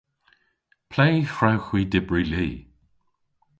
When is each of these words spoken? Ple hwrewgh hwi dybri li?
Ple 0.91 1.07
hwrewgh 1.33 1.65
hwi 1.67 1.81
dybri 1.91 2.23
li? 2.31 2.49